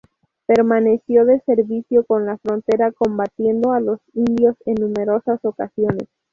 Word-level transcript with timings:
Permaneció 0.47 1.25
de 1.25 1.41
servicio 1.41 2.03
en 2.09 2.25
la 2.25 2.39
frontera 2.39 2.91
combatiendo 2.91 3.71
a 3.71 3.79
los 3.79 3.99
indios 4.15 4.55
en 4.65 4.73
numerosas 4.81 5.45
ocasiones. 5.45 6.07